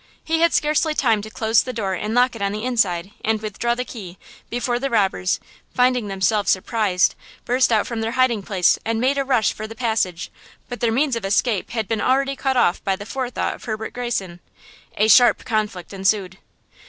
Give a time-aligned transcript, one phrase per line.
[0.23, 3.39] He had scarcely tie to close the door and lock it on the inside, and
[3.39, 4.17] withdraw the key,
[4.49, 5.39] before the robbers,
[5.75, 7.13] finding themselves surprised,
[7.45, 10.31] burst out from their hiding place and made a rush for the passage;
[10.67, 13.93] but their means of escape had been already cut off by the forethought of Herbert
[13.93, 14.39] Greyson.
[14.97, 16.39] A sharp conflict ensued.